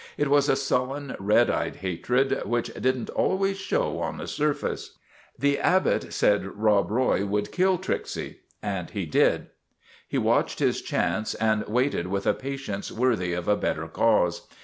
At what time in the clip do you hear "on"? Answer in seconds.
3.99-4.17